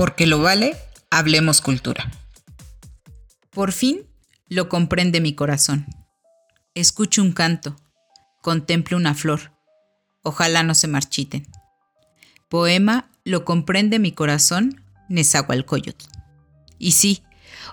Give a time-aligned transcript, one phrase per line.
[0.00, 0.78] Porque lo vale,
[1.10, 2.10] hablemos cultura.
[3.50, 4.06] Por fin
[4.48, 5.84] lo comprende mi corazón.
[6.74, 7.76] Escucho un canto,
[8.40, 9.52] contemplo una flor.
[10.22, 11.46] Ojalá no se marchiten.
[12.48, 16.06] Poema Lo comprende mi corazón, Nezahualcóyotl.
[16.78, 17.22] Y sí,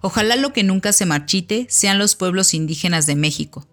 [0.02, 3.70] ojalá lo que nunca se marchite sean los pueblos indígenas de México,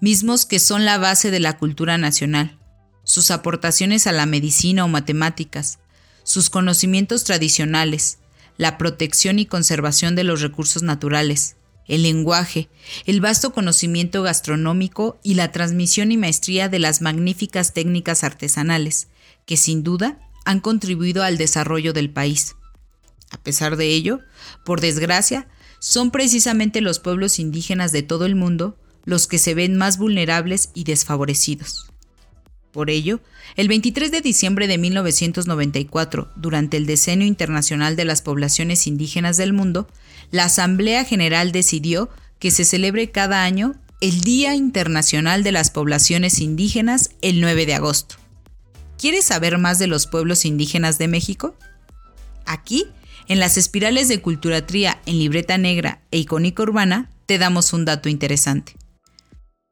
[0.00, 2.58] mismos que son la base de la cultura nacional,
[3.04, 5.78] sus aportaciones a la medicina o matemáticas,
[6.28, 8.18] sus conocimientos tradicionales,
[8.58, 12.68] la protección y conservación de los recursos naturales, el lenguaje,
[13.06, 19.08] el vasto conocimiento gastronómico y la transmisión y maestría de las magníficas técnicas artesanales,
[19.46, 22.56] que sin duda han contribuido al desarrollo del país.
[23.30, 24.20] A pesar de ello,
[24.66, 29.78] por desgracia, son precisamente los pueblos indígenas de todo el mundo los que se ven
[29.78, 31.90] más vulnerables y desfavorecidos.
[32.72, 33.20] Por ello,
[33.56, 39.52] el 23 de diciembre de 1994, durante el Decenio Internacional de las Poblaciones Indígenas del
[39.52, 39.88] Mundo,
[40.30, 46.40] la Asamblea General decidió que se celebre cada año el Día Internacional de las Poblaciones
[46.40, 48.16] Indígenas el 9 de agosto.
[48.98, 51.56] ¿Quieres saber más de los pueblos indígenas de México?
[52.46, 52.86] Aquí,
[53.28, 58.08] en las espirales de Culturatría en Libreta Negra e Icónica Urbana, te damos un dato
[58.08, 58.74] interesante.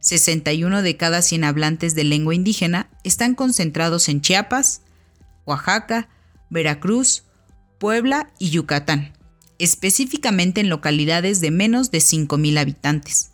[0.00, 4.82] 61 de cada 100 hablantes de lengua indígena están concentrados en Chiapas,
[5.46, 6.08] Oaxaca,
[6.50, 7.22] Veracruz,
[7.78, 9.12] Puebla y Yucatán,
[9.60, 13.30] específicamente en localidades de menos de 5.000 habitantes.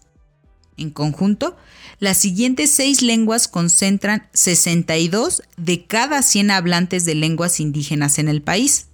[0.76, 1.56] En conjunto,
[2.00, 8.42] las siguientes seis lenguas concentran 62 de cada 100 hablantes de lenguas indígenas en el
[8.42, 8.88] país.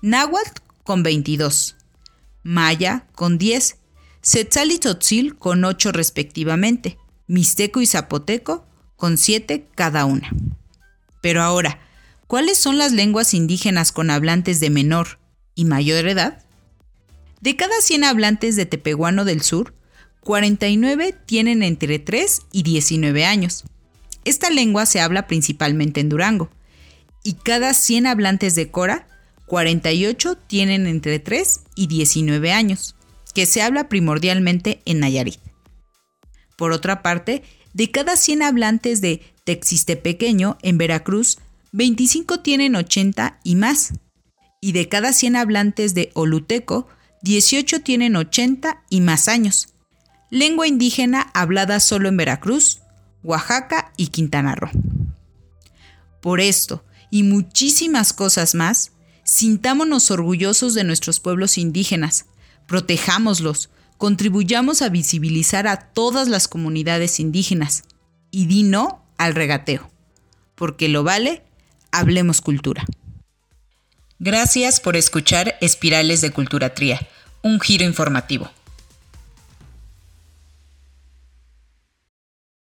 [0.00, 1.76] Náhuatl con 22,
[2.42, 3.76] Maya con 10,
[4.20, 6.98] Setzal y Tzotzil con 8 respectivamente,
[7.28, 8.66] Mixteco y Zapoteco
[8.96, 10.30] con 7 cada una.
[11.20, 11.80] Pero ahora,
[12.26, 15.20] ¿cuáles son las lenguas indígenas con hablantes de menor
[15.54, 16.42] y mayor edad?
[17.40, 19.74] De cada 100 hablantes de Tepehuano del Sur,
[20.22, 23.64] 49 tienen entre 3 y 19 años.
[24.24, 26.48] Esta lengua se habla principalmente en Durango.
[27.24, 29.08] Y cada 100 hablantes de Cora,
[29.46, 32.94] 48 tienen entre 3 y 19 años,
[33.34, 35.40] que se habla primordialmente en Nayarit.
[36.56, 37.42] Por otra parte,
[37.74, 41.38] de cada 100 hablantes de Texistepequeño en Veracruz,
[41.72, 43.94] 25 tienen 80 y más.
[44.60, 46.86] Y de cada 100 hablantes de Oluteco,
[47.22, 49.71] 18 tienen 80 y más años
[50.32, 52.80] lengua indígena hablada solo en Veracruz,
[53.22, 54.70] Oaxaca y Quintana Roo.
[56.22, 58.92] Por esto y muchísimas cosas más,
[59.24, 62.24] sintámonos orgullosos de nuestros pueblos indígenas,
[62.66, 67.82] protejámoslos, contribuyamos a visibilizar a todas las comunidades indígenas
[68.30, 69.90] y di no al regateo.
[70.54, 71.42] Porque lo vale,
[71.90, 72.86] hablemos cultura.
[74.18, 77.06] Gracias por escuchar Espirales de Cultura Tría,
[77.42, 78.50] un giro informativo.